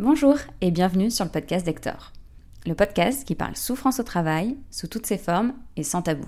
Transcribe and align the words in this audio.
Bonjour 0.00 0.36
et 0.60 0.70
bienvenue 0.70 1.10
sur 1.10 1.24
le 1.24 1.30
podcast 1.32 1.66
d'Hector. 1.66 2.12
Le 2.66 2.76
podcast 2.76 3.26
qui 3.26 3.34
parle 3.34 3.56
souffrance 3.56 3.98
au 3.98 4.04
travail, 4.04 4.56
sous 4.70 4.86
toutes 4.86 5.06
ses 5.06 5.18
formes 5.18 5.54
et 5.76 5.82
sans 5.82 6.02
tabou. 6.02 6.26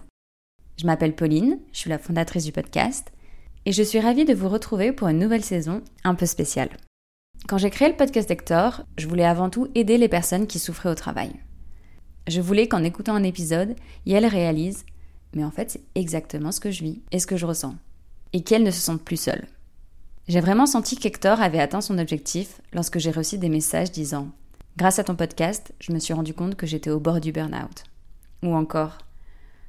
Je 0.77 0.87
m'appelle 0.87 1.15
Pauline, 1.15 1.61
je 1.73 1.79
suis 1.79 1.91
la 1.91 2.01
fondatrice 2.01 2.45
du 2.45 2.51
podcast 2.51 3.13
et 3.67 3.73
je 3.73 3.85
suis 3.85 4.01
ravie 4.01 4.25
de 4.25 4.35
vous 4.35 4.49
retrouver 4.49 4.91
pour 4.91 5.07
une 5.07 5.21
nouvelle 5.21 5.45
saison 5.45 5.83
un 6.03 6.17
peu 6.17 6.27
spéciale. 6.27 6.71
Quand 7.47 7.59
j'ai 7.59 7.71
créé 7.71 7.89
le 7.89 7.97
podcast 7.97 8.29
d'Hector, 8.29 8.83
je 8.99 9.07
voulais 9.07 9.25
avant 9.25 9.51
tout 9.51 9.69
aider 9.77 9.99
les 9.99 10.09
personnes 10.09 10.49
qui 10.49 10.59
souffraient 10.59 10.91
au 10.91 10.97
travail. 10.97 11.31
Je 12.27 12.41
voulais 12.41 12.67
qu'en 12.67 12.83
écoutant 12.83 13.15
un 13.15 13.23
épisode, 13.23 13.77
elles 14.05 14.27
réalisent 14.27 14.85
mais 15.33 15.45
en 15.45 15.53
fait 15.53 15.71
c'est 15.71 15.85
exactement 15.95 16.51
ce 16.51 16.59
que 16.59 16.73
je 16.73 16.83
vis 16.83 17.03
et 17.13 17.21
ce 17.21 17.27
que 17.29 17.37
je 17.37 17.47
ressens, 17.47 17.77
et 18.33 18.43
qu'elles 18.43 18.65
ne 18.65 18.73
se 18.73 18.81
sentent 18.81 19.05
plus 19.05 19.21
seules. 19.21 19.47
J'ai 20.31 20.39
vraiment 20.39 20.67
senti 20.67 20.95
qu'Hector 20.95 21.41
avait 21.41 21.59
atteint 21.59 21.81
son 21.81 21.99
objectif 21.99 22.61
lorsque 22.73 23.01
j'ai 23.01 23.11
reçu 23.11 23.37
des 23.37 23.49
messages 23.49 23.91
disant 23.91 24.29
Grâce 24.77 25.01
à 25.01 25.03
ton 25.03 25.17
podcast, 25.17 25.73
je 25.81 25.91
me 25.91 25.99
suis 25.99 26.15
rendu 26.15 26.35
compte 26.35 26.55
que 26.55 26.69
j'étais 26.69 26.91
au 26.91 27.01
bord 27.01 27.21
du 27.21 27.33
burn-out. 27.33 27.83
Ou 28.45 28.55
encore 28.55 28.99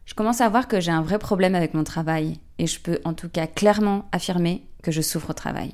Je 0.05 0.13
commence 0.13 0.39
à 0.39 0.49
voir 0.49 0.67
que 0.67 0.79
j'ai 0.79 0.91
un 0.91 1.01
vrai 1.01 1.17
problème 1.17 1.55
avec 1.55 1.73
mon 1.73 1.83
travail 1.83 2.37
et 2.59 2.67
je 2.67 2.79
peux 2.79 2.99
en 3.05 3.15
tout 3.15 3.27
cas 3.27 3.47
clairement 3.47 4.07
affirmer 4.11 4.63
que 4.83 4.91
je 4.91 5.01
souffre 5.01 5.31
au 5.31 5.33
travail. 5.33 5.73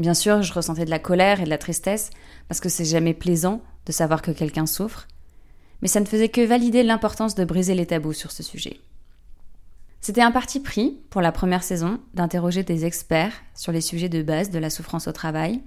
Bien 0.00 0.14
sûr, 0.14 0.42
je 0.42 0.52
ressentais 0.52 0.84
de 0.84 0.90
la 0.90 0.98
colère 0.98 1.40
et 1.40 1.44
de 1.44 1.48
la 1.48 1.56
tristesse 1.56 2.10
parce 2.48 2.60
que 2.60 2.68
c'est 2.68 2.84
jamais 2.84 3.14
plaisant 3.14 3.62
de 3.86 3.92
savoir 3.92 4.20
que 4.20 4.32
quelqu'un 4.32 4.66
souffre, 4.66 5.06
mais 5.80 5.86
ça 5.86 6.00
ne 6.00 6.06
faisait 6.06 6.28
que 6.28 6.44
valider 6.44 6.82
l'importance 6.82 7.36
de 7.36 7.44
briser 7.44 7.76
les 7.76 7.86
tabous 7.86 8.14
sur 8.14 8.32
ce 8.32 8.42
sujet. 8.42 8.80
C'était 10.06 10.22
un 10.22 10.30
parti 10.30 10.60
pris, 10.60 11.00
pour 11.10 11.20
la 11.20 11.32
première 11.32 11.64
saison, 11.64 11.98
d'interroger 12.14 12.62
des 12.62 12.84
experts 12.84 13.32
sur 13.56 13.72
les 13.72 13.80
sujets 13.80 14.08
de 14.08 14.22
base 14.22 14.50
de 14.50 14.60
la 14.60 14.70
souffrance 14.70 15.08
au 15.08 15.12
travail, 15.12 15.60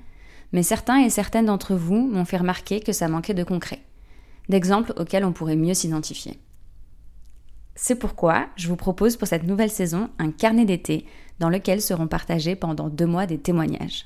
mais 0.54 0.64
certains 0.64 1.04
et 1.04 1.10
certaines 1.10 1.48
d'entre 1.48 1.76
vous 1.76 2.08
m'ont 2.08 2.24
fait 2.24 2.38
remarquer 2.38 2.80
que 2.80 2.94
ça 2.94 3.10
manquait 3.10 3.34
de 3.34 3.44
concret, 3.44 3.82
d'exemples 4.48 4.94
auxquels 4.96 5.26
on 5.26 5.34
pourrait 5.34 5.58
mieux 5.58 5.74
s'identifier. 5.74 6.40
C'est 7.76 8.00
pourquoi 8.00 8.48
je 8.56 8.70
vous 8.70 8.78
propose 8.78 9.18
pour 9.18 9.28
cette 9.28 9.44
nouvelle 9.44 9.72
saison 9.72 10.10
un 10.20 10.32
carnet 10.32 10.64
d'été 10.64 11.06
dans 11.40 11.50
lequel 11.50 11.82
seront 11.82 12.08
partagés 12.08 12.56
pendant 12.56 12.88
deux 12.88 13.08
mois 13.08 13.26
des 13.26 13.40
témoignages. 13.40 14.06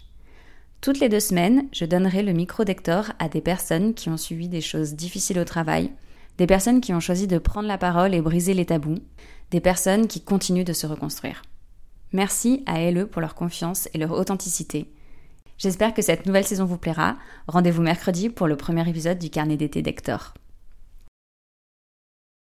Toutes 0.81 0.99
les 0.99 1.09
deux 1.09 1.19
semaines, 1.19 1.67
je 1.71 1.85
donnerai 1.85 2.23
le 2.23 2.33
micro 2.33 2.63
d'Hector 2.63 3.11
à 3.19 3.29
des 3.29 3.41
personnes 3.41 3.93
qui 3.93 4.09
ont 4.09 4.17
suivi 4.17 4.49
des 4.49 4.61
choses 4.61 4.95
difficiles 4.95 5.37
au 5.37 5.45
travail, 5.45 5.91
des 6.39 6.47
personnes 6.47 6.81
qui 6.81 6.91
ont 6.91 6.99
choisi 6.99 7.27
de 7.27 7.37
prendre 7.37 7.67
la 7.67 7.77
parole 7.77 8.15
et 8.15 8.21
briser 8.21 8.55
les 8.55 8.65
tabous, 8.65 8.97
des 9.51 9.61
personnes 9.61 10.07
qui 10.07 10.21
continuent 10.21 10.65
de 10.65 10.73
se 10.73 10.87
reconstruire. 10.87 11.41
Merci 12.11 12.63
à 12.65 12.79
LE 12.91 13.05
pour 13.05 13.21
leur 13.21 13.35
confiance 13.35 13.89
et 13.93 13.97
leur 13.97 14.11
authenticité. 14.11 14.91
J'espère 15.57 15.93
que 15.93 16.01
cette 16.01 16.25
nouvelle 16.25 16.45
saison 16.45 16.65
vous 16.65 16.77
plaira. 16.77 17.15
Rendez-vous 17.47 17.81
mercredi 17.81 18.29
pour 18.29 18.47
le 18.47 18.57
premier 18.57 18.87
épisode 18.87 19.19
du 19.19 19.29
carnet 19.29 19.57
d'été 19.57 19.81
d'Hector. 19.81 20.33